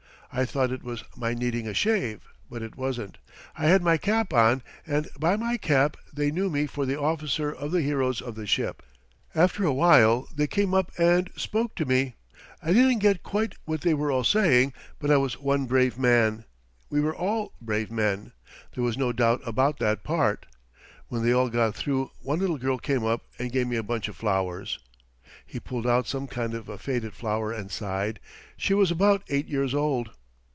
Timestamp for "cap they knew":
5.57-6.49